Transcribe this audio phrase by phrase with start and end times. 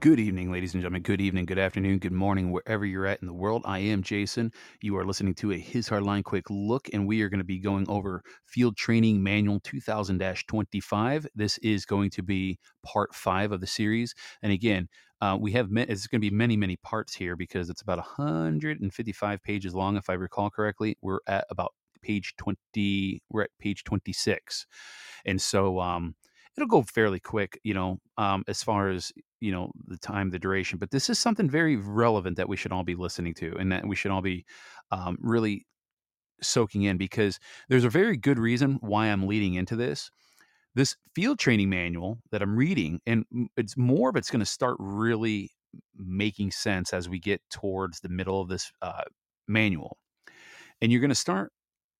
[0.00, 1.02] Good evening, ladies and gentlemen.
[1.02, 3.62] Good evening, good afternoon, good morning, wherever you're at in the world.
[3.64, 4.52] I am Jason.
[4.80, 7.58] You are listening to a His Hardline Quick Look, and we are going to be
[7.58, 11.26] going over Field Training Manual 2000 25.
[11.34, 14.14] This is going to be part five of the series.
[14.40, 14.88] And again,
[15.20, 17.98] uh, we have met, it's going to be many, many parts here because it's about
[17.98, 20.96] 155 pages long, if I recall correctly.
[21.02, 21.72] We're at about
[22.02, 24.64] page 20, we're at page 26.
[25.26, 26.14] And so, um,
[26.56, 30.38] it'll go fairly quick, you know, um, as far as you know the time, the
[30.38, 30.78] duration.
[30.78, 33.86] But this is something very relevant that we should all be listening to, and that
[33.86, 34.44] we should all be
[34.90, 35.66] um, really
[36.42, 40.10] soaking in because there's a very good reason why I'm leading into this.
[40.74, 43.24] This field training manual that I'm reading, and
[43.56, 45.50] it's more of it's going to start really
[45.96, 49.02] making sense as we get towards the middle of this uh,
[49.48, 49.98] manual,
[50.80, 51.52] and you're going to start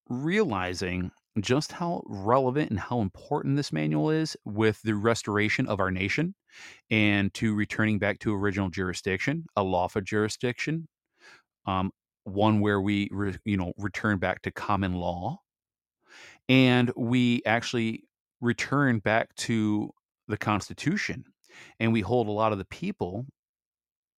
[0.08, 1.11] realizing
[1.42, 6.34] just how relevant and how important this manual is with the restoration of our nation
[6.91, 10.89] and to returning back to original jurisdiction, a lawful jurisdiction,
[11.67, 11.91] um,
[12.25, 15.39] one where we, re, you know, return back to common law,
[16.48, 18.05] and we actually
[18.41, 19.91] return back to
[20.28, 21.25] the Constitution,
[21.80, 23.27] and we hold a lot of the people.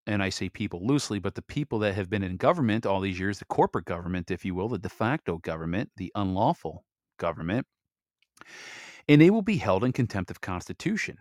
[0.07, 3.21] And I say people loosely, but the people that have been in government all these
[3.21, 6.85] years, the corporate government, if you will, the de facto government, the unlawful
[7.21, 7.67] government,
[9.09, 11.19] and they will be held in contempt of Constitution.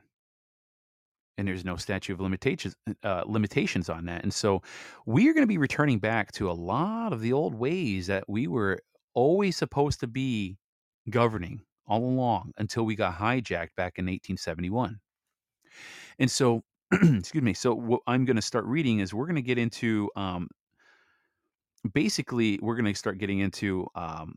[1.37, 4.23] And there's no statute of limitations uh, limitations on that.
[4.23, 4.61] And so
[5.05, 8.27] we are going to be returning back to a lot of the old ways that
[8.27, 8.79] we were
[9.13, 10.57] always supposed to be
[11.09, 14.97] governing all along until we got hijacked back in 1871.
[16.19, 17.53] And so, excuse me.
[17.53, 20.49] So what I'm going to start reading is we're going to get into um,
[21.93, 24.35] basically we're going to start getting into um,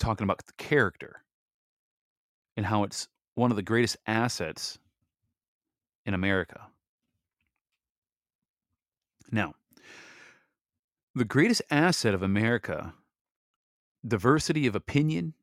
[0.00, 1.22] talking about the character
[2.56, 4.78] and how it's one of the greatest assets
[6.04, 6.60] in America.
[9.30, 9.54] Now,
[11.14, 12.94] the greatest asset of America,
[14.06, 15.34] diversity of opinion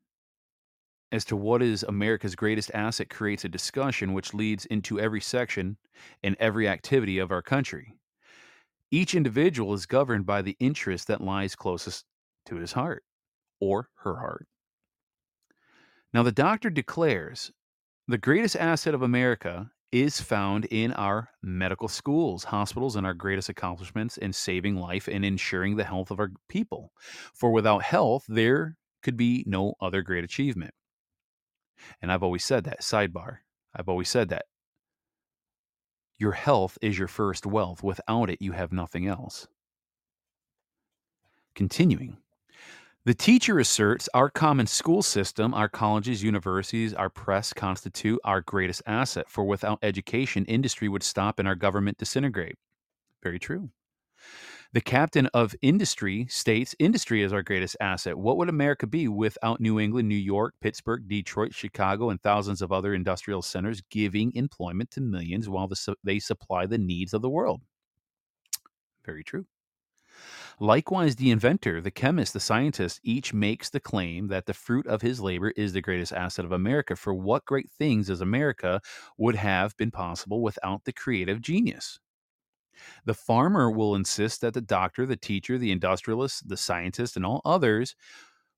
[1.10, 5.78] as to what is America's greatest asset, creates a discussion which leads into every section
[6.22, 7.94] and every activity of our country.
[8.90, 12.04] Each individual is governed by the interest that lies closest
[12.46, 13.04] to his heart
[13.60, 14.46] or her heart.
[16.12, 17.52] Now, the doctor declares
[18.06, 23.48] the greatest asset of America is found in our medical schools, hospitals, and our greatest
[23.48, 26.92] accomplishments in saving life and ensuring the health of our people.
[27.34, 30.74] For without health, there could be no other great achievement.
[32.02, 33.38] And I've always said that, sidebar.
[33.74, 34.46] I've always said that.
[36.18, 37.82] Your health is your first wealth.
[37.82, 39.46] Without it, you have nothing else.
[41.54, 42.18] Continuing.
[43.04, 48.82] The teacher asserts our common school system, our colleges, universities, our press constitute our greatest
[48.86, 52.56] asset, for without education, industry would stop and our government disintegrate.
[53.22, 53.70] Very true.
[54.72, 58.18] The captain of industry states industry is our greatest asset.
[58.18, 62.72] What would America be without New England, New York, Pittsburgh, Detroit, Chicago, and thousands of
[62.72, 67.30] other industrial centers giving employment to millions while the, they supply the needs of the
[67.30, 67.62] world?
[69.04, 69.46] Very true.
[70.60, 75.02] Likewise, the inventor, the chemist, the scientist each makes the claim that the fruit of
[75.02, 76.96] his labor is the greatest asset of America.
[76.96, 78.80] For what great things as America
[79.16, 81.98] would have been possible without the creative genius?
[83.04, 87.42] The farmer will insist that the doctor, the teacher, the industrialist, the scientist, and all
[87.44, 87.96] others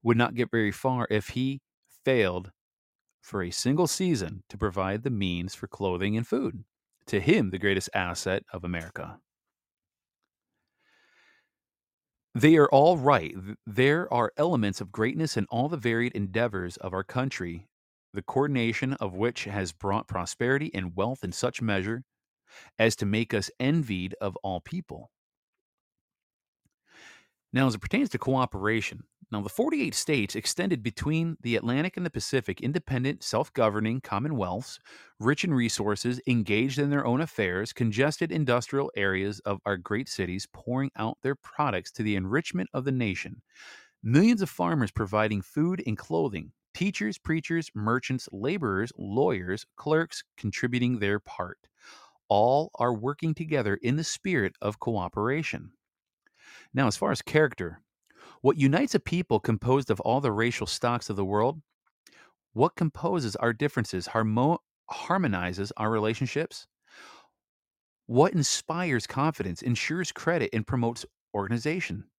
[0.03, 1.61] would not get very far if he
[2.05, 2.53] failed
[3.23, 6.65] for a single season to provide the means for clothing and food.
[7.07, 9.21] To him, the greatest asset of America.
[12.35, 13.35] They are all right.
[13.67, 17.69] There are elements of greatness in all the varied endeavors of our country,
[18.13, 22.03] the coordination of which has brought prosperity and wealth in such measure
[22.79, 25.11] as to make us envied of all people.
[27.53, 29.03] Now, as it pertains to cooperation,
[29.33, 34.79] now the 48 states extended between the Atlantic and the Pacific, independent, self governing commonwealths,
[35.19, 40.47] rich in resources, engaged in their own affairs, congested industrial areas of our great cities,
[40.53, 43.43] pouring out their products to the enrichment of the nation.
[44.03, 51.21] Millions of farmers providing food and clothing, teachers, preachers, merchants, laborers, lawyers, clerks contributing their
[51.21, 51.59] part.
[52.29, 55.73] All are working together in the spirit of cooperation.
[56.75, 57.83] Now, as far as character,
[58.43, 61.63] what unites a people composed of all the racial stocks of the world?
[62.53, 66.67] What composes our differences, harmo- harmonizes our relationships?
[68.09, 72.11] What inspires confidence, ensures credit, and promotes organization?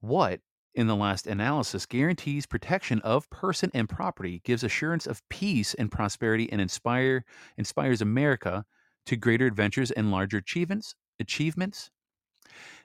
[0.00, 0.40] What
[0.74, 5.90] in the last analysis, guarantees protection of person and property, gives assurance of peace and
[5.90, 7.24] prosperity, and inspire
[7.56, 8.64] inspires America
[9.06, 10.94] to greater adventures and larger achievements.
[11.18, 11.90] Achievements.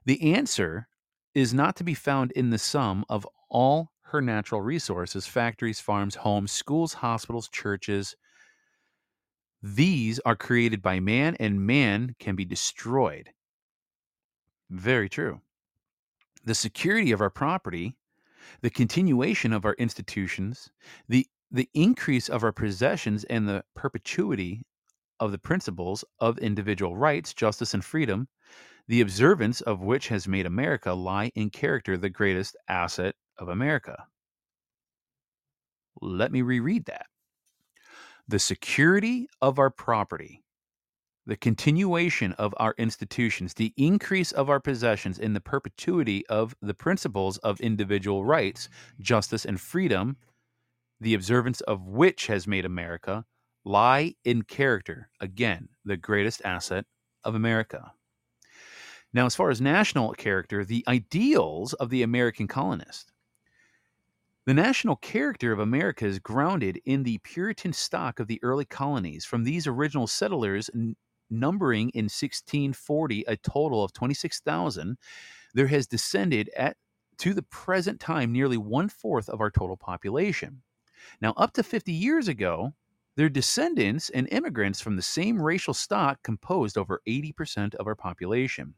[0.06, 0.88] The answer
[1.34, 6.16] is not to be found in the sum of all her natural resources factories, farms,
[6.16, 8.16] homes, schools, hospitals, churches.
[9.62, 13.30] These are created by man, and man can be destroyed.
[14.70, 15.42] Very true.
[16.46, 17.98] The security of our property,
[18.62, 20.70] the continuation of our institutions,
[21.08, 24.66] the, the increase of our possessions, and the perpetuity
[25.20, 28.28] of the principles of individual rights, justice, and freedom
[28.90, 34.08] the observance of which has made America lie in character the greatest asset of America.
[36.02, 37.06] Let me reread that.
[38.28, 40.44] The security of our property,
[41.28, 46.74] the continuation of our institutions, the increase of our possessions, and the perpetuity of the
[46.74, 48.70] principles of individual rights,
[49.00, 50.18] justice, and freedom,
[51.00, 53.24] the observance of which has made America
[53.64, 56.86] lie in character, again, the greatest asset
[57.24, 57.92] of America.
[59.14, 63.12] Now, as far as national character, the ideals of the American colonist.
[64.46, 69.24] The national character of America is grounded in the Puritan stock of the early colonies.
[69.24, 70.98] From these original settlers, n-
[71.30, 74.98] numbering in 1640 a total of 26,000,
[75.54, 76.76] there has descended at
[77.20, 80.64] to the present time nearly one fourth of our total population.
[81.22, 82.74] Now, up to 50 years ago,
[83.16, 88.76] their descendants and immigrants from the same racial stock composed over 80% of our population.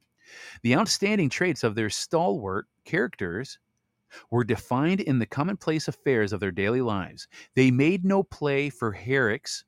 [0.63, 3.59] The outstanding traits of their stalwart characters
[4.29, 7.27] were defined in the commonplace affairs of their daily lives.
[7.55, 9.63] They made no play for heroics,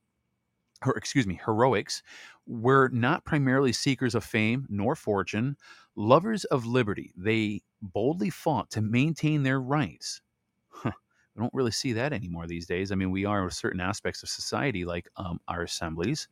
[0.86, 2.04] or excuse me, heroics,
[2.46, 5.56] were not primarily seekers of fame nor fortune,
[5.96, 7.14] lovers of liberty.
[7.16, 10.22] They boldly fought to maintain their rights.
[10.70, 10.92] Huh.
[11.36, 12.92] We don't really see that anymore these days.
[12.92, 16.28] I mean, we are with certain aspects of society, like um, our assemblies,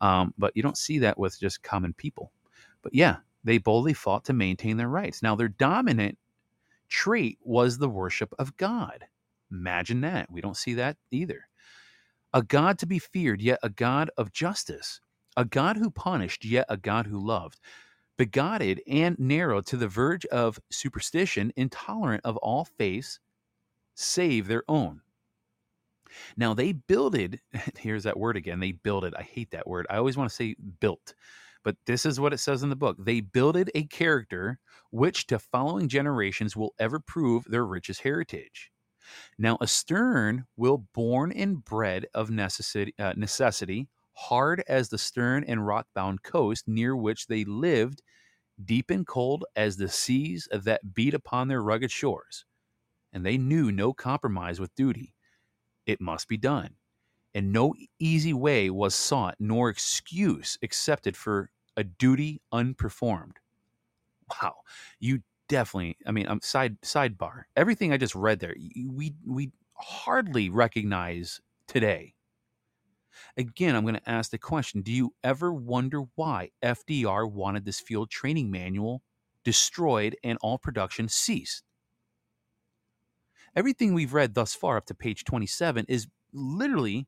[0.00, 2.32] um, but you don't see that with just common people.
[2.82, 5.22] But yeah, they boldly fought to maintain their rights.
[5.22, 6.18] Now, their dominant
[6.88, 9.04] trait was the worship of God.
[9.50, 10.30] Imagine that.
[10.30, 11.48] We don't see that either.
[12.32, 15.00] A God to be feared, yet a God of justice.
[15.36, 17.60] A God who punished, yet a God who loved.
[18.16, 23.18] Bigoted and narrow to the verge of superstition, intolerant of all faiths,
[23.94, 25.00] save their own.
[26.36, 27.40] Now they builded,
[27.78, 29.14] here's that word again, they builded.
[29.14, 29.86] I hate that word.
[29.90, 31.14] I always want to say built.
[31.64, 32.96] But this is what it says in the book.
[32.98, 34.58] They builded a character
[34.90, 38.70] which to following generations will ever prove their richest heritage.
[39.38, 45.44] Now, a stern will born and bred of necessity, uh, necessity, hard as the stern
[45.44, 48.02] and rock bound coast near which they lived,
[48.64, 52.44] deep and cold as the seas that beat upon their rugged shores.
[53.12, 55.14] And they knew no compromise with duty.
[55.86, 56.76] It must be done
[57.34, 63.36] and no easy way was sought nor excuse accepted for a duty unperformed.
[64.42, 64.56] Wow,
[65.00, 65.96] you definitely.
[66.06, 67.44] I mean, um, side sidebar.
[67.56, 68.54] Everything I just read there,
[68.88, 72.14] we we hardly recognize today.
[73.36, 77.80] Again, I'm going to ask the question: Do you ever wonder why FDR wanted this
[77.80, 79.02] field training manual
[79.44, 81.64] destroyed and all production ceased?
[83.54, 87.06] Everything we've read thus far up to page 27 is literally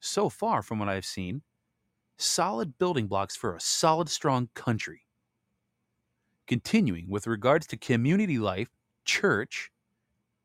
[0.00, 1.42] so far from what I've seen,
[2.18, 5.02] solid building blocks for a solid, strong country.
[6.46, 8.68] Continuing with regards to community life,
[9.04, 9.70] church,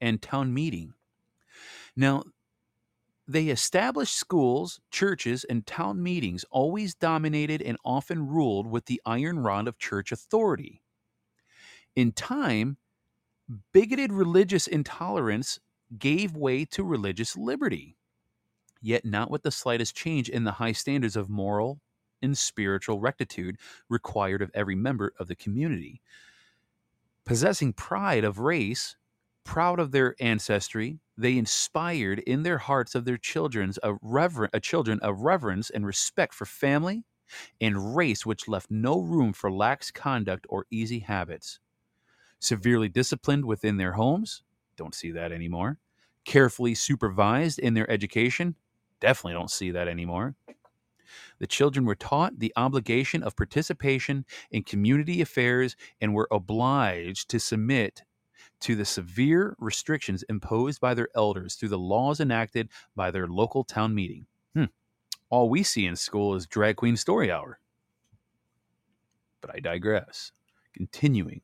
[0.01, 0.94] and town meeting.
[1.96, 2.24] Now,
[3.27, 9.39] they established schools, churches, and town meetings, always dominated and often ruled with the iron
[9.39, 10.82] rod of church authority.
[11.96, 12.77] In time,
[13.72, 15.60] bigoted religious intolerance
[15.98, 17.96] gave way to religious liberty
[18.83, 21.79] yet not with the slightest change in the high standards of moral
[22.21, 23.57] and spiritual rectitude
[23.89, 26.01] required of every member of the community.
[27.25, 28.97] Possessing pride of race,
[29.45, 34.59] proud of their ancestry, they inspired in their hearts of their children's a rever- a
[34.59, 37.05] children a reverence and respect for family
[37.61, 41.59] and race which left no room for lax conduct or easy habits.
[42.39, 44.43] Severely disciplined within their homes,
[44.75, 45.79] don't see that anymore.
[46.25, 48.55] Carefully supervised in their education,
[49.03, 50.33] definitely don't see that anymore.
[51.39, 57.39] The children were taught the obligation of participation in community affairs and were obliged to
[57.39, 58.03] submit
[58.62, 63.65] to the severe restrictions imposed by their elders through the laws enacted by their local
[63.65, 64.25] town meeting.
[64.55, 64.72] Hmm.
[65.29, 67.60] All we see in school is drag queen story hour.
[69.41, 70.31] But I digress.
[70.74, 71.41] Continuing.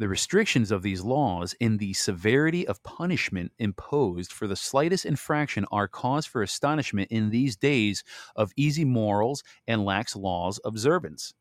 [0.00, 5.66] The restrictions of these laws and the severity of punishment imposed for the slightest infraction
[5.72, 8.04] are cause for astonishment in these days
[8.36, 11.34] of easy morals and lax laws observance.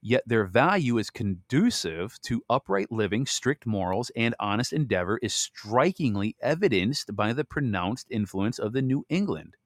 [0.00, 6.36] Yet their value is conducive to upright living, strict morals, and honest endeavor is strikingly
[6.40, 9.56] evidenced by the pronounced influence of the New England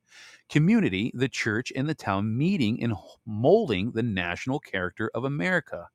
[0.49, 2.95] community, the church, and the town meeting in
[3.27, 5.89] molding the national character of America.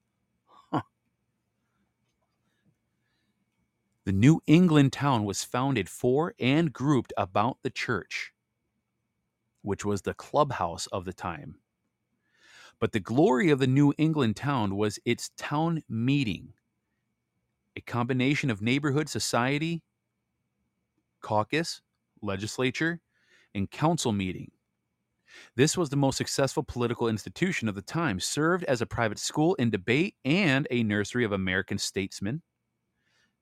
[4.05, 8.33] The New England town was founded for and grouped about the church,
[9.61, 11.59] which was the clubhouse of the time.
[12.79, 16.53] But the glory of the New England town was its town meeting,
[17.77, 19.83] a combination of neighborhood society,
[21.21, 21.81] caucus,
[22.21, 22.99] legislature,
[23.55, 24.51] and council meeting.
[25.55, 29.55] This was the most successful political institution of the time, served as a private school
[29.55, 32.41] in debate and a nursery of American statesmen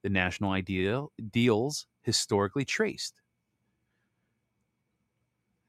[0.04, 3.16] the national ideal deals historically traced.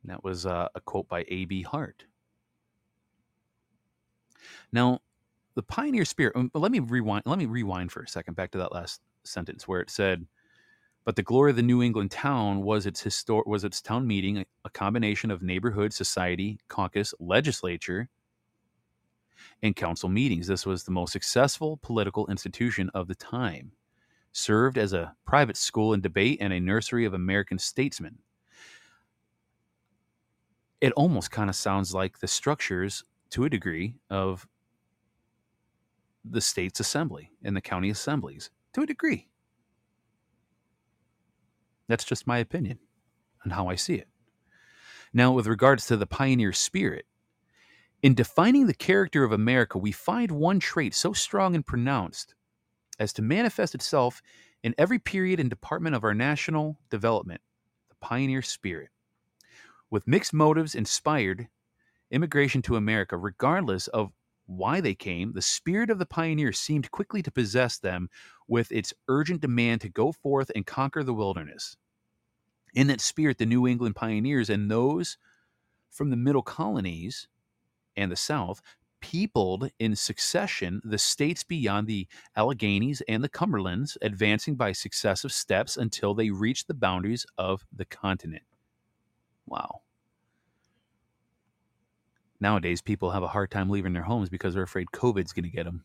[0.02, 1.62] And that was uh, a quote by A.B.
[1.62, 2.04] Hart.
[4.72, 5.00] Now,
[5.54, 6.34] the pioneer spirit.
[6.34, 7.24] Um, let me rewind.
[7.26, 10.26] Let me rewind for a second back to that last sentence where it said,
[11.04, 14.38] "But the glory of the New England town was its histor- was its town meeting,
[14.38, 18.08] a, a combination of neighborhood, society, caucus, legislature,
[19.62, 20.46] and council meetings.
[20.46, 23.72] This was the most successful political institution of the time."
[24.32, 28.18] Served as a private school in debate and a nursery of American statesmen.
[30.80, 34.46] It almost kind of sounds like the structures, to a degree, of
[36.24, 39.28] the state's assembly and the county assemblies, to a degree.
[41.88, 42.78] That's just my opinion
[43.44, 44.08] and how I see it.
[45.12, 47.06] Now, with regards to the pioneer spirit,
[48.02, 52.34] in defining the character of America, we find one trait so strong and pronounced
[52.98, 54.22] as to manifest itself
[54.62, 57.40] in every period and department of our national development
[57.88, 58.90] the pioneer spirit.
[59.90, 61.48] With mixed motives inspired
[62.10, 64.12] immigration to America, regardless of
[64.46, 68.08] why they came, the spirit of the pioneer seemed quickly to possess them
[68.48, 71.76] with its urgent demand to go forth and conquer the wilderness.
[72.74, 75.18] In that spirit, the New England pioneers and those
[75.90, 77.28] from the middle colonies
[77.96, 78.62] and the South
[79.02, 85.76] peopled in succession the states beyond the Alleghanies and the Cumberlands, advancing by successive steps
[85.76, 88.44] until they reached the boundaries of the continent.
[89.46, 89.82] Wow.
[92.40, 95.50] Nowadays, people have a hard time leaving their homes because they're afraid COVID's going to
[95.50, 95.84] get them.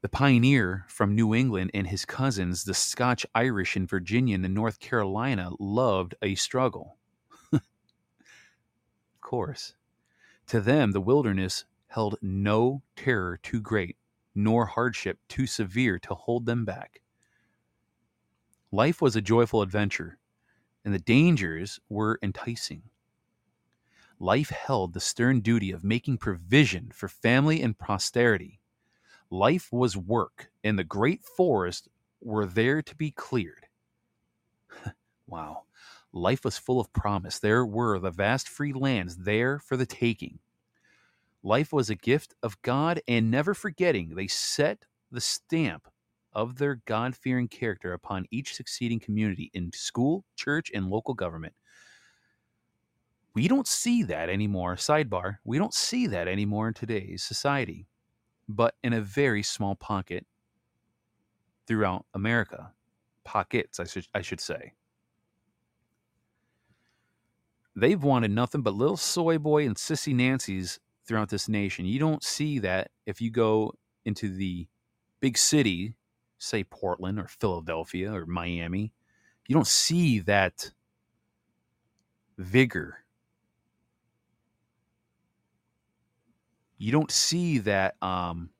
[0.00, 4.80] The pioneer from New England and his cousins, the Scotch Irish in Virginia and North
[4.80, 6.96] Carolina, loved a struggle.
[7.52, 7.60] of
[9.20, 9.74] course.
[10.52, 13.96] To them, the wilderness held no terror too great,
[14.34, 17.00] nor hardship too severe to hold them back.
[18.70, 20.18] Life was a joyful adventure,
[20.84, 22.82] and the dangers were enticing.
[24.18, 28.60] Life held the stern duty of making provision for family and posterity.
[29.30, 31.88] Life was work, and the great forests
[32.20, 33.68] were there to be cleared.
[35.26, 35.62] wow.
[36.12, 37.38] Life was full of promise.
[37.38, 40.38] There were the vast free lands there for the taking.
[41.42, 45.88] Life was a gift of God, and never forgetting, they set the stamp
[46.34, 51.54] of their God fearing character upon each succeeding community in school, church, and local government.
[53.34, 54.76] We don't see that anymore.
[54.76, 57.86] Sidebar, we don't see that anymore in today's society,
[58.48, 60.26] but in a very small pocket
[61.66, 62.72] throughout America.
[63.24, 64.74] Pockets, I should, I should say
[67.74, 71.86] they've wanted nothing but little soy boy and sissy Nancy's throughout this nation.
[71.86, 73.72] You don't see that if you go
[74.04, 74.66] into the
[75.20, 75.94] big city,
[76.38, 78.92] say Portland or Philadelphia or Miami.
[79.46, 80.70] You don't see that
[82.38, 82.98] vigor.
[86.78, 88.50] You don't see that um,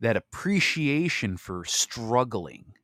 [0.00, 2.74] that appreciation for struggling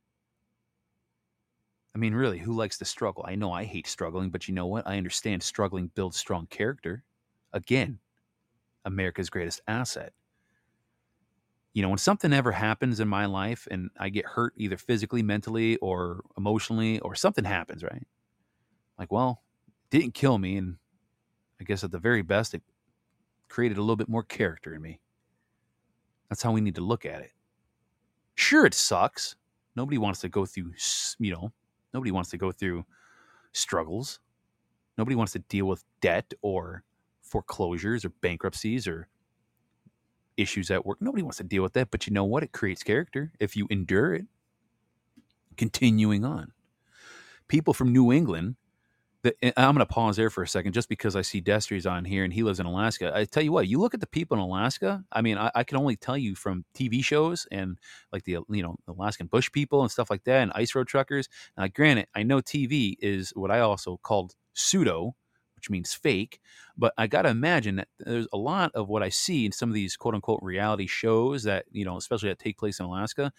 [1.93, 3.25] I mean, really, who likes to struggle?
[3.27, 4.87] I know I hate struggling, but you know what?
[4.87, 7.03] I understand struggling builds strong character.
[7.51, 7.99] Again,
[8.85, 10.13] America's greatest asset.
[11.73, 15.21] You know, when something ever happens in my life and I get hurt either physically,
[15.23, 18.05] mentally, or emotionally, or something happens, right?
[18.97, 19.41] Like, well,
[19.89, 20.57] didn't kill me.
[20.57, 20.77] And
[21.59, 22.61] I guess at the very best, it
[23.49, 24.99] created a little bit more character in me.
[26.29, 27.31] That's how we need to look at it.
[28.35, 29.35] Sure, it sucks.
[29.75, 30.73] Nobody wants to go through,
[31.19, 31.51] you know,
[31.93, 32.85] Nobody wants to go through
[33.53, 34.19] struggles.
[34.97, 36.83] Nobody wants to deal with debt or
[37.21, 39.07] foreclosures or bankruptcies or
[40.37, 41.01] issues at work.
[41.01, 42.43] Nobody wants to deal with that, but you know what?
[42.43, 44.25] It creates character if you endure it.
[45.57, 46.53] Continuing on,
[47.47, 48.55] people from New England.
[49.23, 52.05] The, I'm going to pause there for a second, just because I see Destry's on
[52.05, 53.11] here and he lives in Alaska.
[53.15, 55.03] I tell you what, you look at the people in Alaska.
[55.11, 57.77] I mean, I, I can only tell you from TV shows and
[58.11, 61.29] like the you know Alaskan bush people and stuff like that, and ice road truckers.
[61.55, 65.15] Now, granted, I know TV is what I also called pseudo,
[65.55, 66.39] which means fake.
[66.75, 69.69] But I got to imagine that there's a lot of what I see in some
[69.69, 73.31] of these quote unquote reality shows that, you know, especially that take place in Alaska.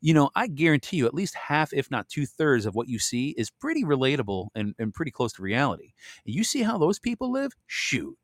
[0.00, 2.98] You know, I guarantee you at least half, if not two thirds of what you
[2.98, 5.92] see is pretty relatable and, and pretty close to reality.
[6.24, 7.52] You see how those people live?
[7.66, 8.16] Shoot.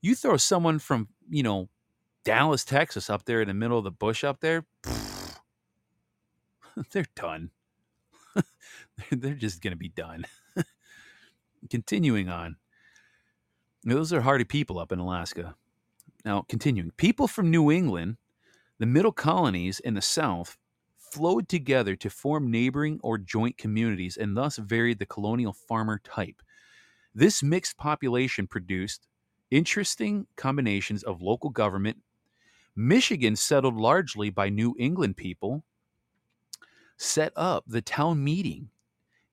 [0.00, 1.68] You throw someone from, you know,
[2.24, 4.64] Dallas, Texas up there in the middle of the bush up there,
[6.92, 7.50] they're done.
[9.10, 10.24] they're just going to be done.
[11.70, 12.56] Continuing on.
[13.84, 15.54] Those are hardy people up in Alaska.
[16.24, 16.90] Now, continuing.
[16.96, 18.16] People from New England,
[18.78, 20.56] the middle colonies in the South,
[20.96, 26.42] flowed together to form neighboring or joint communities and thus varied the colonial farmer type.
[27.14, 29.06] This mixed population produced
[29.50, 31.98] interesting combinations of local government.
[32.74, 35.64] Michigan, settled largely by New England people,
[36.98, 38.68] set up the town meeting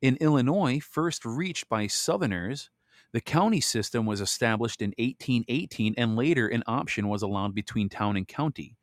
[0.02, 2.70] in Illinois, first reached by Southerners,
[3.14, 8.18] the county system was established in 1818 and later an option was allowed between town
[8.18, 8.76] and county.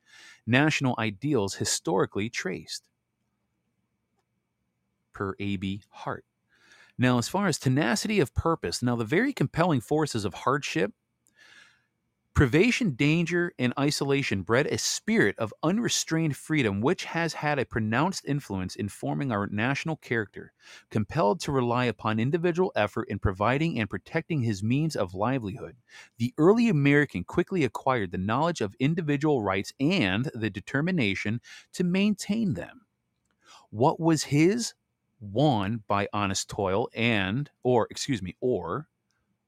[0.47, 2.85] National ideals historically traced.
[5.13, 5.83] Per A.B.
[5.91, 6.25] Hart.
[6.99, 10.93] Now, as far as tenacity of purpose, now the very compelling forces of hardship,
[12.33, 18.25] Privation, danger, and isolation bred a spirit of unrestrained freedom which has had a pronounced
[18.25, 20.53] influence in forming our national character.
[20.91, 25.77] Compelled to rely upon individual effort in providing and protecting his means of livelihood,
[26.19, 31.41] the early American quickly acquired the knowledge of individual rights and the determination
[31.73, 32.87] to maintain them.
[33.71, 34.75] What was his?
[35.21, 38.89] Won by honest toil and, or, excuse me, or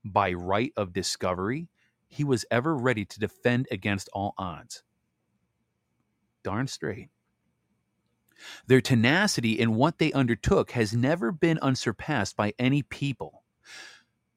[0.05, 1.69] by right of discovery
[2.13, 4.83] he was ever ready to defend against all odds.
[6.45, 7.09] Darn straight.
[8.67, 13.45] Their tenacity in what they undertook has never been unsurpassed by any people,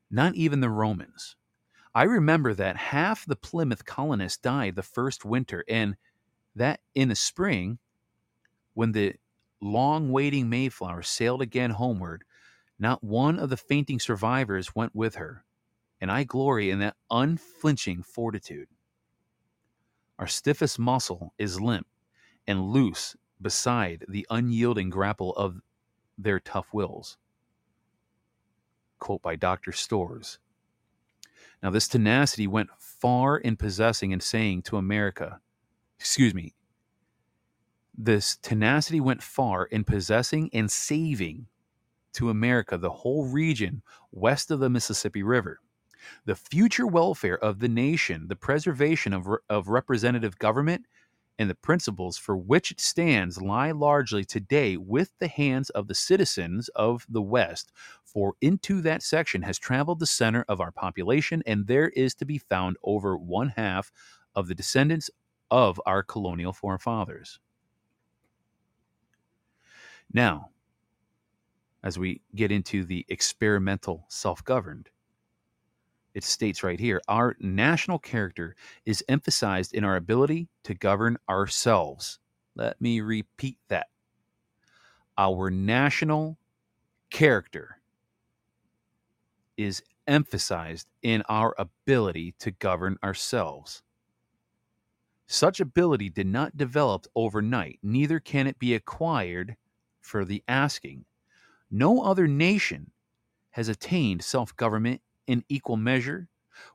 [0.09, 1.35] not even the Romans.
[1.93, 5.97] I remember that half the Plymouth colonists died the first winter, and
[6.55, 7.79] that in the spring,
[8.73, 9.15] when the
[9.61, 12.23] long waiting Mayflower sailed again homeward,
[12.79, 15.43] not one of the fainting survivors went with her
[16.01, 18.67] and I glory in that unflinching fortitude.
[20.19, 21.87] Our stiffest muscle is limp
[22.47, 25.59] and loose beside the unyielding grapple of
[26.17, 27.17] their tough wills.
[28.99, 29.71] Quote by Dr.
[29.71, 30.39] Storrs.
[31.61, 35.39] Now, this tenacity went far in possessing and saying to America,
[35.99, 36.53] excuse me,
[37.97, 41.47] this tenacity went far in possessing and saving
[42.13, 43.81] to America the whole region
[44.11, 45.59] west of the Mississippi River
[46.25, 50.85] the future welfare of the nation, the preservation of, of representative government,
[51.37, 55.95] and the principles for which it stands lie largely today with the hands of the
[55.95, 57.71] citizens of the West.
[58.03, 62.25] For into that section has traveled the center of our population, and there is to
[62.25, 63.91] be found over one half
[64.33, 65.09] of the descendants
[65.51, 67.39] of our colonial forefathers.
[70.13, 70.51] Now,
[71.83, 74.89] as we get into the experimental self governed,
[76.15, 82.19] it states right here our national character is emphasized in our ability to govern ourselves.
[82.55, 83.87] Let me repeat that.
[85.17, 86.37] Our national
[87.11, 87.81] character
[89.57, 93.83] is emphasized in our ability to govern ourselves.
[95.27, 99.55] Such ability did not develop overnight, neither can it be acquired
[100.01, 101.05] for the asking.
[101.71, 102.91] No other nation
[103.51, 106.27] has attained self government in equal measure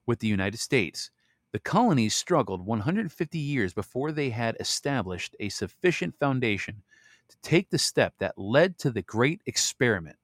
[0.06, 1.10] with the United States.
[1.52, 6.82] The colonies struggled 150 years before they had established a sufficient foundation
[7.28, 10.16] to take the step that led to the Great Experiment.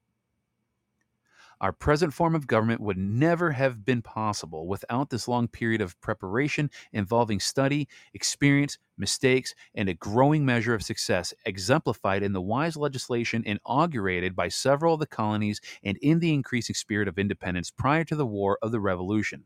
[1.59, 5.99] Our present form of government would never have been possible without this long period of
[6.01, 12.77] preparation involving study, experience, mistakes, and a growing measure of success, exemplified in the wise
[12.77, 18.03] legislation inaugurated by several of the colonies and in the increasing spirit of independence prior
[18.03, 19.43] to the War of the Revolution.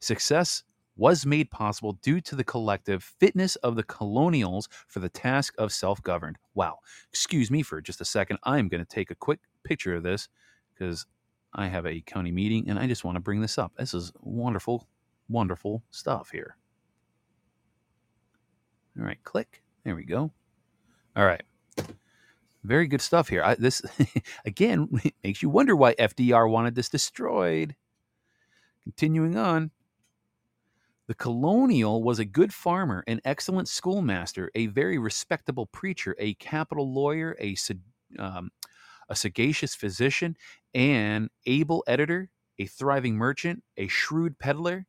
[0.00, 0.64] Success
[0.96, 5.72] was made possible due to the collective fitness of the colonials for the task of
[5.72, 6.36] self governed.
[6.54, 6.78] Wow.
[7.10, 8.38] Excuse me for just a second.
[8.44, 10.28] I'm going to take a quick picture of this
[10.74, 11.06] because
[11.52, 13.72] I have a county meeting and I just want to bring this up.
[13.76, 14.86] This is wonderful
[15.28, 16.56] wonderful stuff here.
[18.98, 19.62] All right, click.
[19.84, 20.32] There we go.
[21.14, 21.42] All right.
[22.64, 23.42] Very good stuff here.
[23.42, 23.82] I, this,
[24.44, 24.88] again,
[25.24, 27.76] makes you wonder why FDR wanted this destroyed.
[28.84, 29.70] Continuing on.
[31.08, 36.92] The colonial was a good farmer, an excellent schoolmaster, a very respectable preacher, a capital
[36.92, 37.56] lawyer, a,
[38.18, 38.50] um,
[39.08, 40.36] a sagacious physician,
[40.74, 44.86] an able editor, a thriving merchant, a shrewd peddler,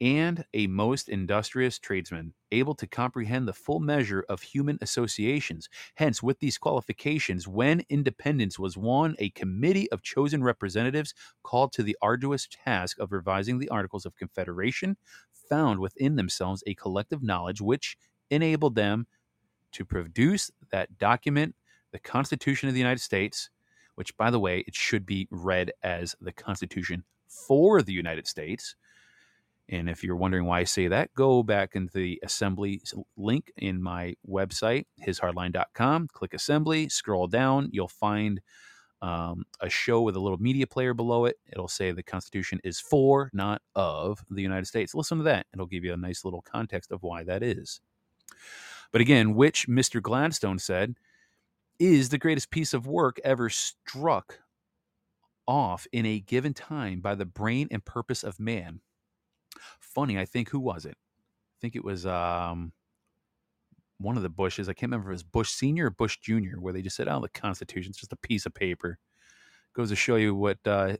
[0.00, 5.68] and a most industrious tradesman, able to comprehend the full measure of human associations.
[5.96, 11.82] Hence, with these qualifications, when independence was won, a committee of chosen representatives called to
[11.82, 14.96] the arduous task of revising the Articles of Confederation
[15.32, 17.96] found within themselves a collective knowledge which
[18.30, 19.06] enabled them
[19.72, 21.54] to produce that document,
[21.92, 23.50] the Constitution of the United States,
[23.96, 28.76] which, by the way, it should be read as the Constitution for the United States
[29.72, 32.82] and if you're wondering why I say that, go back into the assembly
[33.16, 38.42] link in my website, hishardline.com, click assembly, scroll down, you'll find
[39.00, 41.38] um, a show with a little media player below it.
[41.50, 44.94] It'll say the Constitution is for, not of, the United States.
[44.94, 45.46] Listen to that.
[45.54, 47.80] It'll give you a nice little context of why that is.
[48.92, 50.02] But again, which Mr.
[50.02, 50.96] Gladstone said
[51.78, 54.40] is the greatest piece of work ever struck
[55.48, 58.82] off in a given time by the brain and purpose of man
[59.80, 60.18] funny.
[60.18, 60.96] I think who was it?
[60.96, 62.72] I think it was um,
[63.98, 64.68] one of the Bushes.
[64.68, 67.08] I can't remember if it was Bush Senior or Bush Junior, where they just said,
[67.08, 68.98] "Oh, the Constitution's just a piece of paper."
[69.74, 70.96] Goes to show you what uh,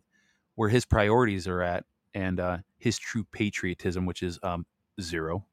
[0.54, 1.84] where his priorities are at
[2.14, 4.66] and uh, his true patriotism, which is um,
[5.00, 5.46] zero.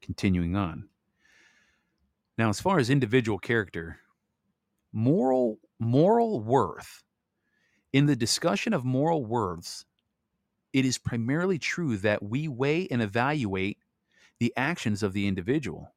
[0.00, 0.88] Continuing on.
[2.38, 3.98] Now, as far as individual character,
[4.92, 7.02] moral moral worth
[7.92, 9.84] in the discussion of moral worths
[10.72, 13.78] it is primarily true that we weigh and evaluate
[14.38, 15.92] the actions of the individual.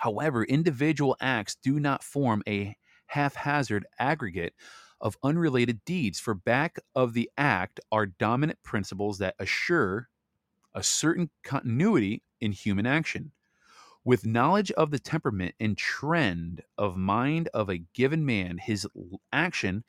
[0.00, 4.54] However, individual acts do not form a haphazard aggregate
[5.00, 10.08] of unrelated deeds, for back of the act are dominant principles that assure
[10.74, 13.32] a certain continuity in human action.
[14.04, 18.86] With knowledge of the temperament and trend of mind of a given man, his
[19.32, 19.84] action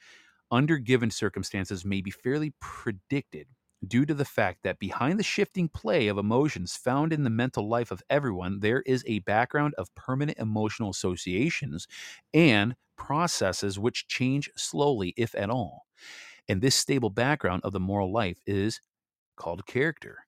[0.51, 3.47] under given circumstances may be fairly predicted
[3.87, 7.67] due to the fact that behind the shifting play of emotions found in the mental
[7.69, 11.87] life of everyone, there is a background of permanent emotional associations
[12.33, 15.85] and processes which change slowly, if at all.
[16.49, 18.81] And this stable background of the moral life is
[19.37, 20.25] called character.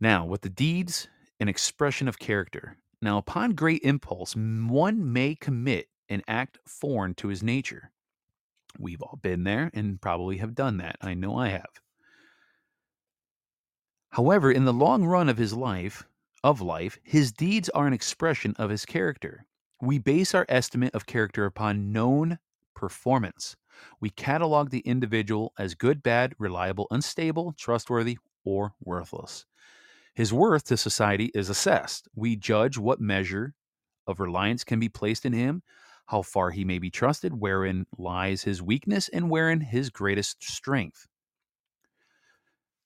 [0.00, 1.08] Now, with the deeds,
[1.40, 2.76] an expression of character.
[3.00, 7.90] Now, upon great impulse, one may commit an act foreign to his nature.
[8.78, 10.96] We've all been there and probably have done that.
[11.00, 11.80] I know I have.
[14.10, 16.04] However, in the long run of his life,
[16.42, 19.44] of life, his deeds are an expression of his character.
[19.80, 22.38] We base our estimate of character upon known
[22.74, 23.56] performance.
[24.00, 29.44] We catalog the individual as good, bad, reliable, unstable, trustworthy, or worthless.
[30.14, 32.08] His worth to society is assessed.
[32.14, 33.54] We judge what measure
[34.06, 35.62] of reliance can be placed in him,
[36.08, 41.06] how far he may be trusted, wherein lies his weakness, and wherein his greatest strength.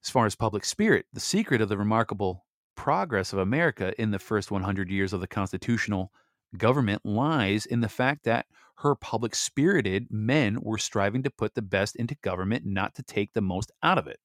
[0.05, 2.45] As far as public spirit, the secret of the remarkable
[2.77, 6.11] progress of America in the first 100 years of the constitutional
[6.57, 8.47] government lies in the fact that
[8.79, 13.33] her public spirited men were striving to put the best into government, not to take
[13.33, 14.19] the most out of it.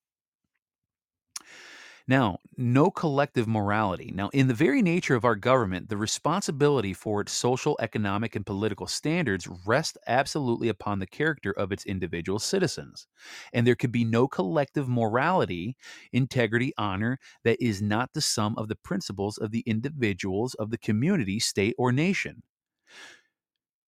[2.10, 4.12] Now, no collective morality.
[4.16, 8.46] Now, in the very nature of our government, the responsibility for its social, economic, and
[8.46, 13.08] political standards rests absolutely upon the character of its individual citizens.
[13.54, 15.76] And there could be no collective morality,
[16.14, 20.78] integrity, honor that is not the sum of the principles of the individuals of the
[20.78, 22.42] community, state, or nation.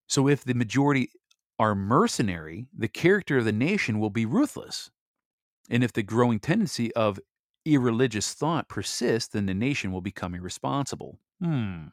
[0.07, 1.11] So, if the majority
[1.57, 4.91] are mercenary, the character of the nation will be ruthless.
[5.69, 7.19] And if the growing tendency of
[7.65, 11.19] irreligious thought persists, then the nation will become irresponsible.
[11.41, 11.87] Hmm.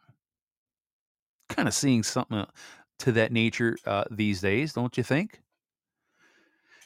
[1.49, 2.47] Kind of seeing something uh,
[3.01, 5.41] to that nature uh, these days, don't you think?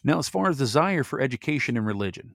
[0.03, 2.35] Now, as far as desire for education and religion,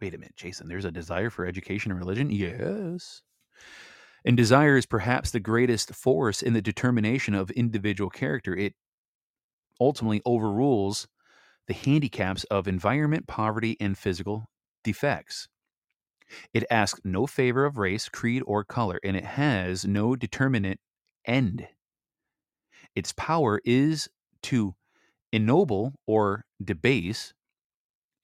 [0.00, 2.30] wait a minute, Jason, there's a desire for education and religion?
[2.30, 3.22] Yes.
[4.24, 8.54] And desire is perhaps the greatest force in the determination of individual character.
[8.54, 8.74] It
[9.80, 11.08] ultimately overrules
[11.66, 14.49] the handicaps of environment, poverty, and physical
[14.82, 15.48] defects.
[16.54, 20.78] It asks no favor of race, creed, or color, and it has no determinate
[21.24, 21.66] end.
[22.94, 24.08] Its power is
[24.42, 24.74] to
[25.32, 27.34] ennoble or debase,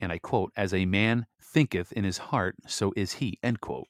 [0.01, 3.89] and I quote, as a man thinketh in his heart, so is he, end quote.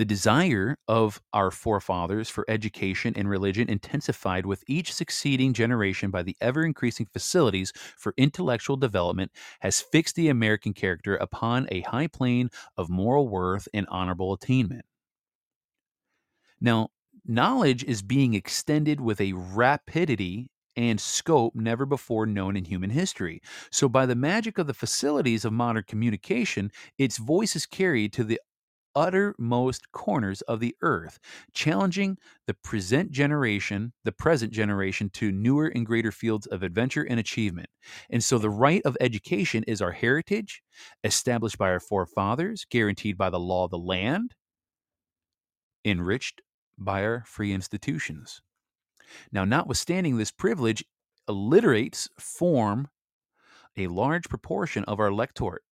[0.00, 6.22] The desire of our forefathers for education and religion intensified with each succeeding generation by
[6.22, 12.06] the ever increasing facilities for intellectual development has fixed the American character upon a high
[12.06, 14.86] plane of moral worth and honorable attainment.
[16.62, 16.88] Now,
[17.26, 23.42] knowledge is being extended with a rapidity and scope never before known in human history.
[23.70, 28.24] So, by the magic of the facilities of modern communication, its voice is carried to
[28.24, 28.40] the
[28.94, 31.18] uttermost corners of the earth,
[31.52, 37.20] challenging the present generation, the present generation to newer and greater fields of adventure and
[37.20, 37.68] achievement.
[38.10, 40.62] And so the right of education is our heritage,
[41.04, 44.34] established by our forefathers, guaranteed by the law of the land,
[45.84, 46.42] enriched
[46.78, 48.40] by our free institutions.
[49.32, 50.84] Now, notwithstanding this privilege,
[51.28, 52.88] illiterates form
[53.76, 55.62] a large proportion of our electorate.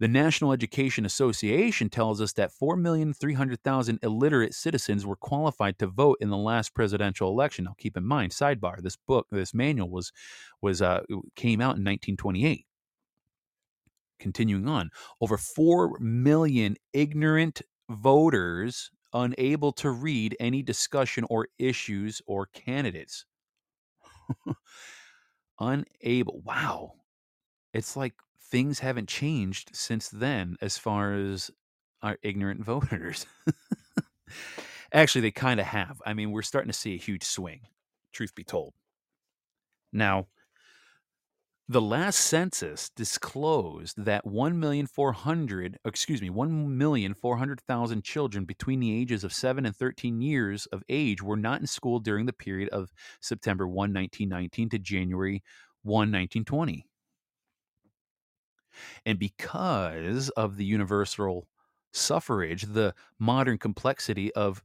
[0.00, 6.30] The National Education Association tells us that 4,300,000 illiterate citizens were qualified to vote in
[6.30, 7.64] the last presidential election.
[7.64, 10.12] Now, keep in mind, sidebar: this book, this manual was
[10.62, 11.00] was uh,
[11.34, 12.64] came out in 1928.
[14.20, 22.46] Continuing on, over four million ignorant voters unable to read any discussion or issues or
[22.46, 23.24] candidates.
[25.60, 26.40] unable.
[26.44, 26.94] Wow.
[27.72, 31.50] It's like things haven't changed since then as far as
[32.02, 33.26] our ignorant voters.
[34.92, 36.00] Actually, they kind of have.
[36.06, 37.60] I mean, we're starting to see a huge swing,
[38.12, 38.74] truth be told.
[39.92, 40.28] Now,
[41.70, 49.66] the last census disclosed that 1,400, excuse me, 1,400,000 children between the ages of 7
[49.66, 53.92] and 13 years of age were not in school during the period of September 1,
[53.92, 55.42] 1919 to January
[55.82, 56.86] 1, 1920.
[59.06, 61.48] And because of the universal
[61.92, 64.62] suffrage, the modern complexity of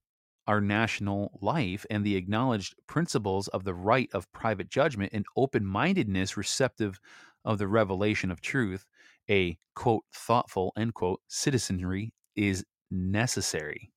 [0.48, 5.66] our national life and the acknowledged principles of the right of private judgment and open
[5.66, 7.00] mindedness receptive
[7.46, 8.86] of the revelation of truth,
[9.30, 13.90] a quote, thoughtful, end quote, citizenry is necessary.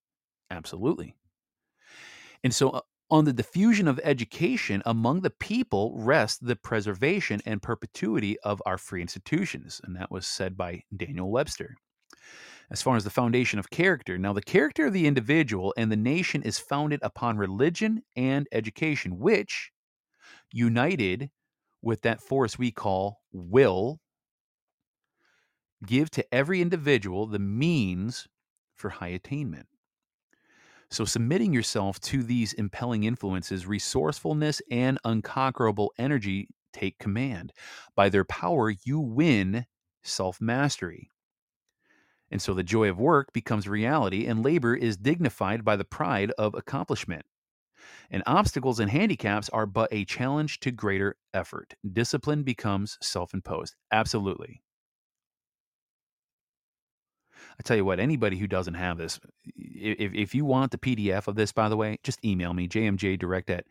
[0.50, 1.14] Absolutely.
[2.44, 7.62] And so, uh, on the diffusion of education among the people rests the preservation and
[7.62, 9.80] perpetuity of our free institutions.
[9.84, 11.76] And that was said by Daniel Webster.
[12.70, 15.96] As far as the foundation of character, now the character of the individual and the
[15.96, 19.70] nation is founded upon religion and education, which,
[20.50, 21.30] united
[21.80, 24.00] with that force we call will,
[25.86, 28.26] give to every individual the means
[28.74, 29.66] for high attainment.
[30.90, 37.52] So, submitting yourself to these impelling influences, resourcefulness and unconquerable energy take command.
[37.94, 39.66] By their power, you win
[40.02, 41.10] self mastery.
[42.30, 46.30] And so the joy of work becomes reality, and labor is dignified by the pride
[46.38, 47.26] of accomplishment.
[48.10, 51.74] And obstacles and handicaps are but a challenge to greater effort.
[51.92, 53.76] Discipline becomes self imposed.
[53.92, 54.62] Absolutely.
[57.58, 59.18] I tell you what, anybody who doesn't have this,
[59.56, 63.50] if, if you want the PDF of this, by the way, just email me, jmjdirect
[63.50, 63.64] at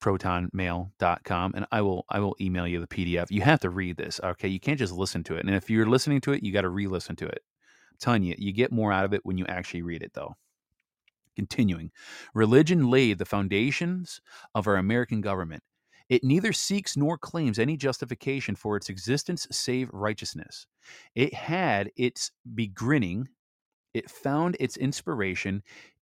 [0.00, 3.30] protonmail.com and I will I will email you the PDF.
[3.30, 4.48] You have to read this, okay?
[4.48, 5.44] You can't just listen to it.
[5.44, 7.42] And if you're listening to it, you got to re-listen to it.
[7.90, 10.34] I'm telling you, you get more out of it when you actually read it though.
[11.34, 11.90] Continuing.
[12.34, 14.20] Religion laid the foundations
[14.54, 15.62] of our American government.
[16.08, 20.66] It neither seeks nor claims any justification for its existence save righteousness.
[21.14, 23.28] It had its beginning,
[23.94, 25.62] it found its inspiration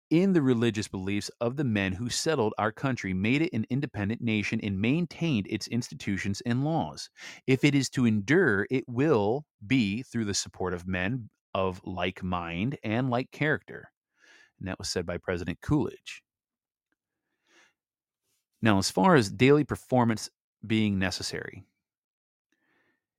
[0.09, 4.21] in the religious beliefs of the men who settled our country, made it an independent
[4.21, 7.09] nation, and maintained its institutions and laws.
[7.47, 12.21] If it is to endure, it will be through the support of men of like
[12.23, 13.89] mind and like character.
[14.59, 16.21] And that was said by President Coolidge.
[18.62, 20.30] Now, as far as daily performance
[20.65, 21.63] being necessary,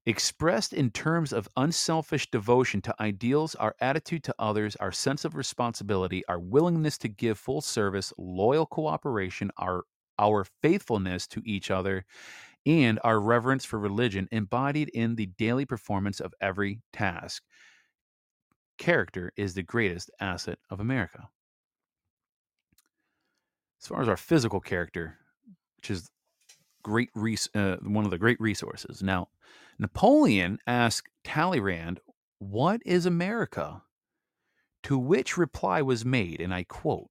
[0.07, 5.35] expressed in terms of unselfish devotion to ideals, our attitude to others, our sense of
[5.37, 9.85] responsibility, our willingness to give full service, loyal cooperation, our
[10.19, 12.05] our faithfulness to each other,
[12.67, 17.43] and our reverence for religion embodied in the daily performance of every task.
[18.77, 21.31] Character is the greatest asset of America.
[23.81, 25.19] As far as our physical character,
[25.83, 26.11] which is
[26.85, 29.03] great res- uh, one of the great resources.
[29.03, 29.29] Now,
[29.81, 31.99] Napoleon asked Talleyrand,
[32.39, 33.83] "What is America?"
[34.85, 37.11] To which reply was made, and I quote,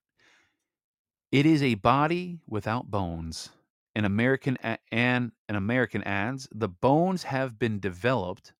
[1.33, 3.49] "It is a body without bones,
[3.93, 8.53] an American a- and an American adds, the bones have been developed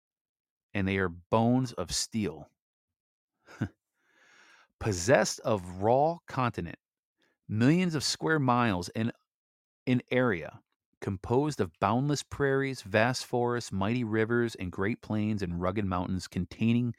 [0.74, 2.50] and they are bones of steel.
[4.80, 6.80] Possessed of raw continent,
[7.48, 9.12] millions of square miles in,
[9.92, 10.62] in area,
[11.02, 16.96] composed of boundless prairies, vast forests, mighty rivers, and great plains and rugged mountains containing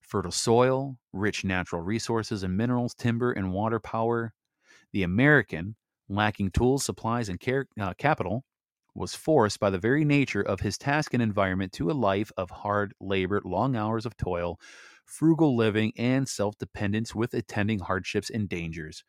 [0.00, 4.34] fertile soil, rich natural resources and minerals, timber and water power.
[4.92, 5.76] The American,
[6.08, 8.44] lacking tools, supplies, and care, uh, capital,
[8.94, 12.50] was forced by the very nature of his task and environment to a life of
[12.50, 14.58] hard labor, long hours of toil,
[15.04, 19.04] frugal living, and self dependence with attending hardships and dangers.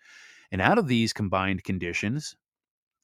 [0.51, 2.35] And out of these combined conditions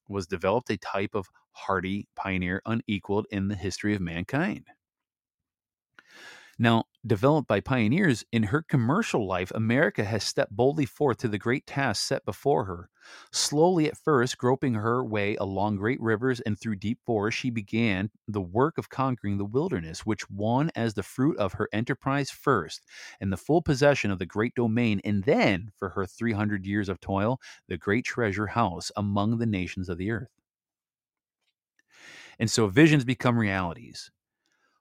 [0.08, 4.68] was developed a type of hardy pioneer unequaled in the history of mankind.
[6.60, 11.38] Now, developed by pioneers, in her commercial life, America has stepped boldly forth to the
[11.38, 12.90] great task set before her.
[13.32, 18.10] Slowly at first, groping her way along great rivers and through deep forests, she began
[18.28, 22.86] the work of conquering the wilderness, which won as the fruit of her enterprise first,
[23.20, 27.00] and the full possession of the great domain, and then, for her 300 years of
[27.00, 30.32] toil, the great treasure house among the nations of the earth.
[32.40, 34.12] And so visions become realities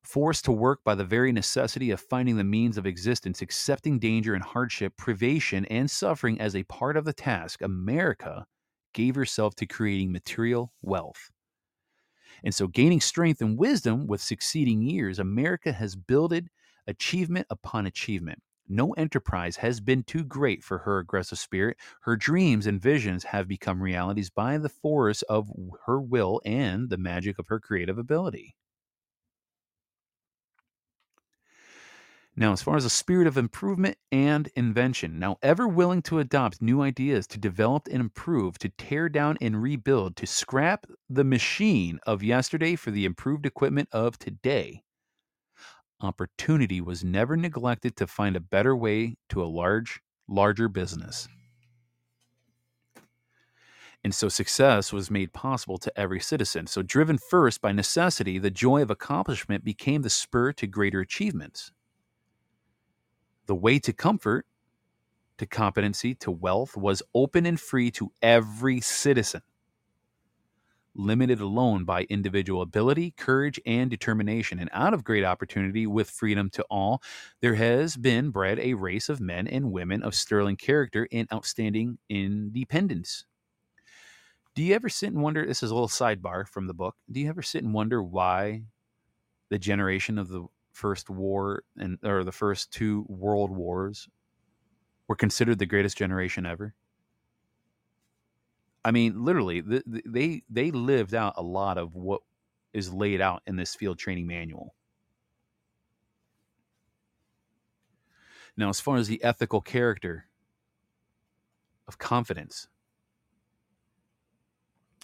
[0.04, 4.34] forced to work by the very necessity of finding the means of existence, accepting danger
[4.34, 8.46] and hardship, privation, and suffering as a part of the task, America
[8.94, 11.30] gave herself to creating material wealth.
[12.44, 16.48] And so, gaining strength and wisdom with succeeding years, America has builded
[16.86, 18.42] achievement upon achievement.
[18.68, 21.76] No enterprise has been too great for her aggressive spirit.
[22.02, 25.50] Her dreams and visions have become realities by the force of
[25.86, 28.56] her will and the magic of her creative ability.
[32.34, 36.62] Now, as far as a spirit of improvement and invention, now ever willing to adopt
[36.62, 42.00] new ideas, to develop and improve, to tear down and rebuild, to scrap the machine
[42.06, 44.82] of yesterday for the improved equipment of today.
[46.00, 51.28] Opportunity was never neglected to find a better way to a large, larger business.
[54.02, 56.66] And so success was made possible to every citizen.
[56.66, 61.70] So, driven first by necessity, the joy of accomplishment became the spur to greater achievements.
[63.46, 64.46] The way to comfort,
[65.38, 69.42] to competency, to wealth was open and free to every citizen,
[70.94, 74.58] limited alone by individual ability, courage, and determination.
[74.58, 77.02] And out of great opportunity with freedom to all,
[77.40, 81.98] there has been bred a race of men and women of sterling character and outstanding
[82.08, 83.24] independence.
[84.54, 85.46] Do you ever sit and wonder?
[85.46, 86.94] This is a little sidebar from the book.
[87.10, 88.62] Do you ever sit and wonder why
[89.48, 94.08] the generation of the first war and or the first two world wars
[95.08, 96.74] were considered the greatest generation ever.
[98.84, 102.22] I mean, literally, the, the, they they lived out a lot of what
[102.72, 104.74] is laid out in this field training manual.
[108.56, 110.26] Now, as far as the ethical character
[111.88, 112.68] of confidence,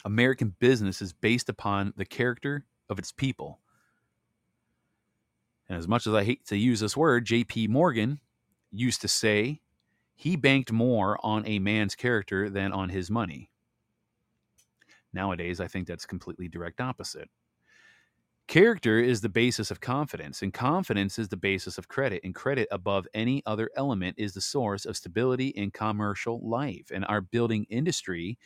[0.04, 3.61] American business is based upon the character of its people.
[5.68, 7.68] And as much as I hate to use this word, J.P.
[7.68, 8.20] Morgan
[8.70, 9.61] used to say
[10.14, 13.50] he banked more on a man's character than on his money.
[15.12, 17.28] Nowadays, I think that's completely direct opposite.
[18.48, 22.66] Character is the basis of confidence, and confidence is the basis of credit, and credit
[22.70, 26.90] above any other element is the source of stability in commercial life.
[26.90, 28.38] And our building industry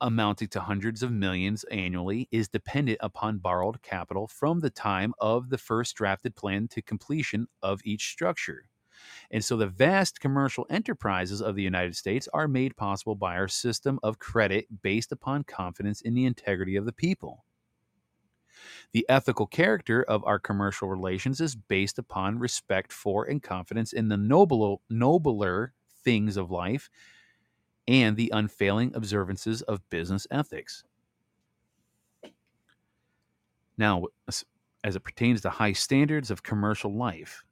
[0.00, 5.50] amounting to hundreds of millions annually is dependent upon borrowed capital from the time of
[5.50, 8.68] the first drafted plan to completion of each structure.
[9.30, 13.48] And so the vast commercial enterprises of the United States are made possible by our
[13.48, 17.44] system of credit based upon confidence in the integrity of the people.
[18.92, 24.08] The ethical character of our commercial relations is based upon respect for and confidence in
[24.08, 25.74] the nobler, nobler
[26.04, 26.88] things of life
[27.88, 30.84] and the unfailing observances of business ethics.
[33.78, 37.44] Now, as it pertains to high standards of commercial life,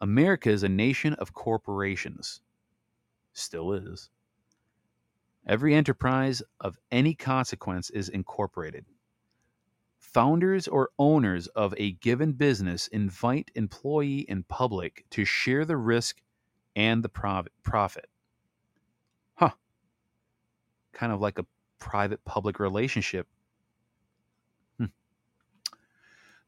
[0.00, 2.40] America is a nation of corporations.
[3.32, 4.10] Still is.
[5.46, 8.84] Every enterprise of any consequence is incorporated.
[9.98, 16.20] Founders or owners of a given business invite employee and public to share the risk
[16.76, 17.08] and the
[17.62, 18.08] profit
[20.92, 21.46] kind of like a
[21.78, 23.26] private public relationship.
[24.78, 24.86] Hmm.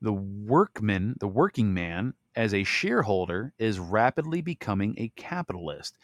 [0.01, 5.99] The workman, the working man, as a shareholder, is rapidly becoming a capitalist.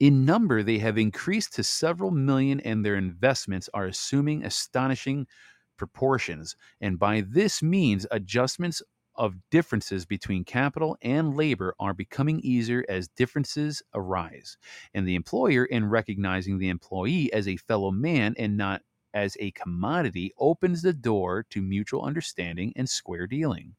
[0.00, 5.26] In number, they have increased to several million, and their investments are assuming astonishing
[5.76, 6.56] proportions.
[6.80, 8.82] And by this means, adjustments
[9.18, 14.56] of differences between capital and labor are becoming easier as differences arise.
[14.94, 18.82] And the employer, in recognizing the employee as a fellow man and not
[19.14, 23.76] as a commodity, opens the door to mutual understanding and square dealing.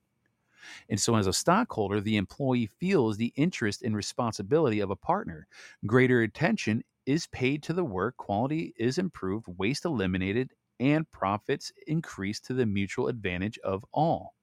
[0.90, 5.48] And so, as a stockholder, the employee feels the interest and responsibility of a partner.
[5.86, 12.46] Greater attention is paid to the work, quality is improved, waste eliminated, and profits increased
[12.46, 14.36] to the mutual advantage of all.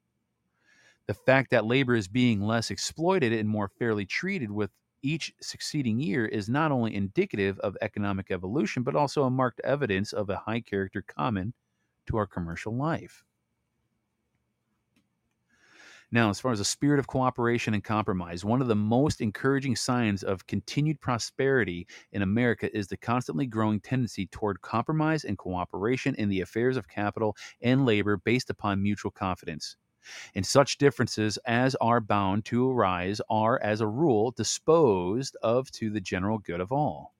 [1.06, 4.70] The fact that labor is being less exploited and more fairly treated with
[5.02, 10.12] each succeeding year is not only indicative of economic evolution, but also a marked evidence
[10.12, 11.54] of a high character common
[12.06, 13.24] to our commercial life.
[16.12, 19.76] Now, as far as a spirit of cooperation and compromise, one of the most encouraging
[19.76, 26.14] signs of continued prosperity in America is the constantly growing tendency toward compromise and cooperation
[26.14, 29.76] in the affairs of capital and labor based upon mutual confidence.
[30.34, 35.90] And such differences as are bound to arise are, as a rule, disposed of to
[35.90, 37.14] the general good of all.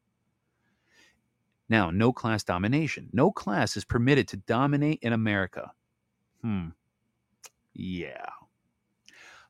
[1.69, 3.09] Now, no class domination.
[3.13, 5.73] No class is permitted to dominate in America.
[6.43, 6.69] Hmm.
[7.75, 8.27] Yeah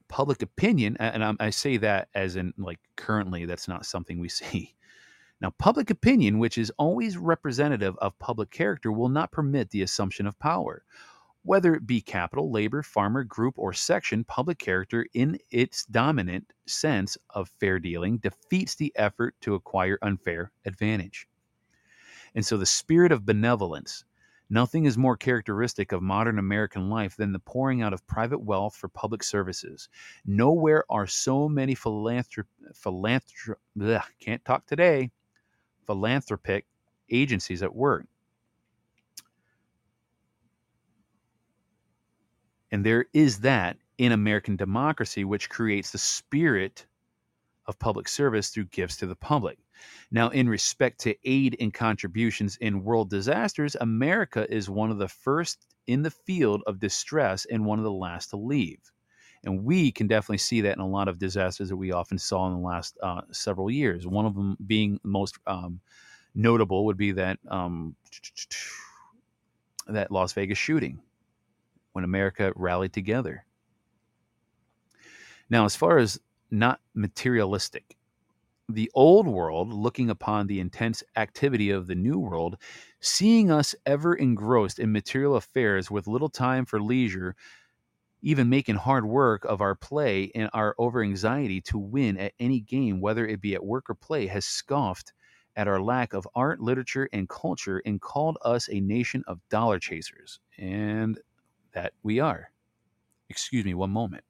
[0.09, 4.75] public opinion, and I say that as in like currently, that's not something we see.
[5.41, 10.27] Now, public opinion, which is always representative of public character, will not permit the assumption
[10.27, 10.83] of power.
[11.47, 17.17] Whether it be capital, labor, farmer, group, or section, public character, in its dominant sense
[17.31, 21.29] of fair dealing, defeats the effort to acquire unfair advantage.
[22.35, 24.05] And so the spirit of benevolence,
[24.49, 28.77] Nothing is more characteristic of modern American life than the pouring out of private wealth
[28.77, 29.89] for public services.
[30.25, 35.11] Nowhere are so many philanthrop, philanthrop can't talk today,
[35.87, 36.65] philanthropic
[37.11, 38.07] agencies at work.
[42.77, 46.85] And there is that in American democracy, which creates the spirit
[47.65, 49.57] of public service through gifts to the public.
[50.11, 55.09] Now, in respect to aid and contributions in world disasters, America is one of the
[55.09, 58.93] first in the field of distress and one of the last to leave.
[59.43, 62.47] And we can definitely see that in a lot of disasters that we often saw
[62.49, 64.07] in the last uh, several years.
[64.07, 65.81] One of them being most um,
[66.35, 67.97] notable would be that um,
[69.89, 71.01] that Las Vegas shooting
[71.97, 73.47] when America rallied together.
[75.49, 76.21] Now, as far as
[76.51, 77.97] not materialistic.
[78.69, 82.59] The old world, looking upon the intense activity of the new world,
[83.01, 87.35] seeing us ever engrossed in material affairs with little time for leisure,
[88.21, 92.61] even making hard work of our play and our over anxiety to win at any
[92.61, 95.15] game, whether it be at work or play, has scoffed
[95.57, 99.79] at our lack of art, literature, and culture and called us a nation of dollar
[99.79, 100.41] chasers.
[100.59, 101.19] And
[101.77, 102.51] that we are.
[103.29, 104.25] Excuse me one moment.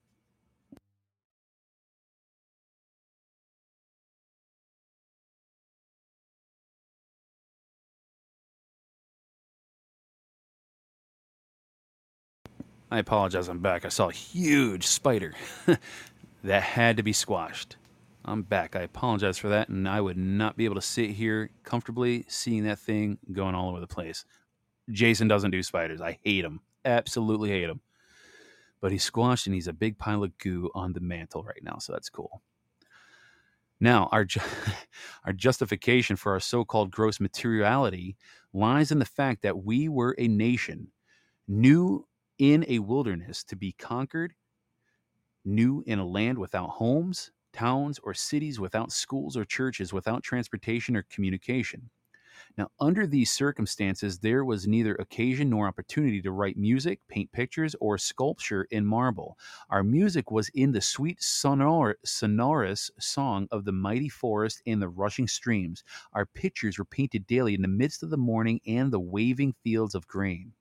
[12.90, 13.84] I apologize, I'm back.
[13.84, 15.34] I saw a huge spider
[16.44, 17.76] that had to be squashed.
[18.24, 18.74] I'm back.
[18.74, 22.64] I apologize for that, and I would not be able to sit here comfortably seeing
[22.64, 24.24] that thing going all over the place.
[24.90, 26.00] Jason doesn't do spiders.
[26.00, 26.60] I hate them.
[26.86, 27.82] Absolutely hate him.
[28.80, 31.76] But he's squashed and he's a big pile of goo on the mantle right now,
[31.78, 32.42] so that's cool.
[33.80, 34.40] Now, our, ju-
[35.24, 38.16] our justification for our so called gross materiality
[38.52, 40.88] lies in the fact that we were a nation,
[41.48, 42.06] new
[42.38, 44.34] in a wilderness to be conquered,
[45.44, 50.96] new in a land without homes, towns, or cities, without schools or churches, without transportation
[50.96, 51.90] or communication.
[52.58, 57.74] Now, under these circumstances, there was neither occasion nor opportunity to write music, paint pictures,
[57.80, 59.38] or sculpture in marble.
[59.70, 64.88] Our music was in the sweet sonor- sonorous song of the mighty forest and the
[64.88, 65.84] rushing streams.
[66.12, 69.94] Our pictures were painted daily in the midst of the morning and the waving fields
[69.94, 70.52] of grain.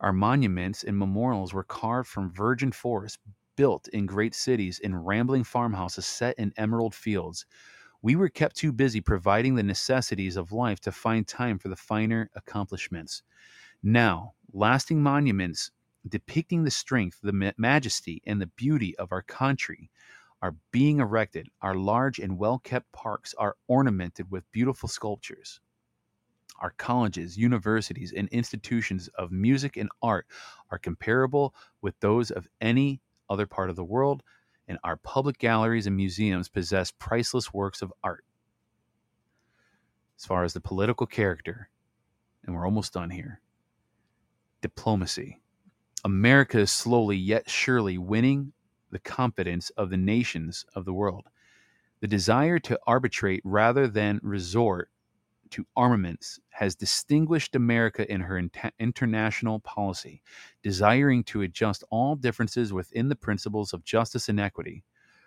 [0.00, 3.18] Our monuments and memorials were carved from virgin forests,
[3.56, 7.46] built in great cities, in rambling farmhouses set in emerald fields.
[8.04, 11.74] We were kept too busy providing the necessities of life to find time for the
[11.74, 13.22] finer accomplishments.
[13.82, 15.70] Now, lasting monuments
[16.06, 19.90] depicting the strength, the majesty, and the beauty of our country
[20.42, 21.48] are being erected.
[21.62, 25.62] Our large and well kept parks are ornamented with beautiful sculptures.
[26.60, 30.26] Our colleges, universities, and institutions of music and art
[30.70, 33.00] are comparable with those of any
[33.30, 34.22] other part of the world.
[34.68, 38.24] And our public galleries and museums possess priceless works of art.
[40.18, 41.68] As far as the political character,
[42.44, 43.40] and we're almost done here
[44.60, 45.42] diplomacy.
[46.04, 48.52] America is slowly yet surely winning
[48.90, 51.24] the confidence of the nations of the world.
[52.00, 54.88] The desire to arbitrate rather than resort
[55.54, 58.42] to armaments has distinguished America in her
[58.80, 60.20] international policy,
[60.64, 64.82] desiring to adjust all differences within the principles of justice and equity.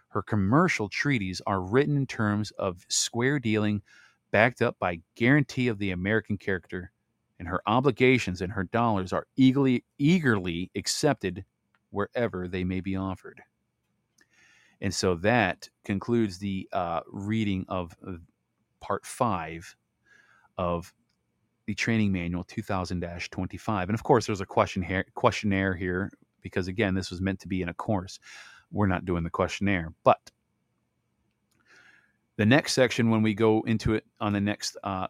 [0.10, 3.82] Her commercial treaties are written in terms of square dealing,
[4.32, 6.92] backed up by guarantee of the American character,
[7.40, 11.46] and her obligations and her dollars are eagerly eagerly accepted
[11.92, 13.42] wherever they may be offered.
[14.82, 17.96] And so that concludes the uh, reading of
[18.82, 19.74] part five
[20.58, 20.94] of
[21.66, 26.94] the training manual 2000-25 and of course there's a question here, questionnaire here because again
[26.96, 28.20] this was meant to be in a course.
[28.72, 29.94] We're not doing the questionnaire.
[30.04, 30.32] But
[32.38, 35.08] the next section when we go into it on the next uh,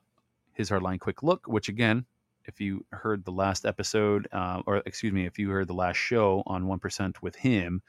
[0.54, 2.06] his hardline quick look which again
[2.46, 5.98] if you heard the last episode uh, or excuse me if you heard the last
[5.98, 7.82] show on 1% with him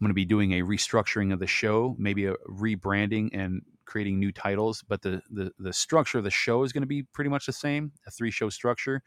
[0.00, 4.20] i'm going to be doing a restructuring of the show maybe a rebranding and creating
[4.20, 7.28] new titles, but the the the structure of the show is going to be pretty
[7.28, 9.02] much the same, a three show structure.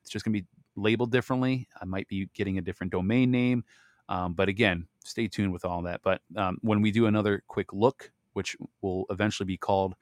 [0.00, 0.46] It's just going to be
[0.76, 1.68] labeled differently.
[1.80, 3.64] I might be getting a different domain name,
[4.08, 6.02] um, but again, stay tuned with all that.
[6.04, 9.96] But um, when we do another quick look, which will eventually be called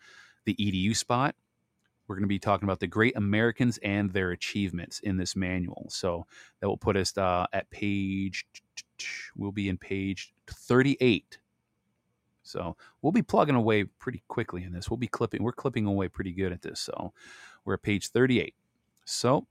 [0.45, 1.35] the EDU spot,
[2.07, 5.87] we're going to be talking about the great Americans and their achievements in this manual.
[5.89, 6.27] So
[6.61, 8.47] that will put us uh, at page.
[9.37, 11.39] We'll be in page 38
[12.47, 14.89] so we'll be plugging away pretty quickly in this.
[14.89, 16.81] We'll be clipping, we're clipping away pretty good at this.
[16.81, 17.13] So
[17.65, 18.55] we're at page 38.
[19.05, 19.47] So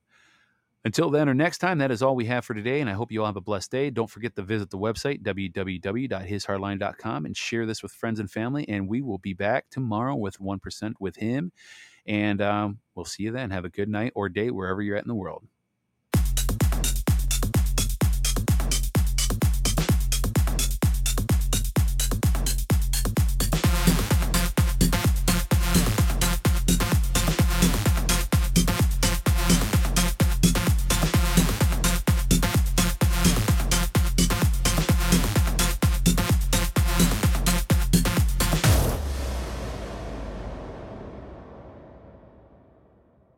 [0.86, 2.80] until then or next time, that is all we have for today.
[2.80, 3.90] And I hope you all have a blessed day.
[3.90, 8.68] Don't forget to visit the website, www.hishardline.com, and share this with friends and family.
[8.70, 11.52] And we will be back tomorrow with 1% with him.
[12.06, 13.50] And um, we'll see you then.
[13.50, 15.44] Have a good night or day wherever you're at in the world.